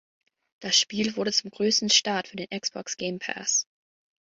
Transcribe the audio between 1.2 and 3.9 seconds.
zum größten Start für den Xbox Game Pass.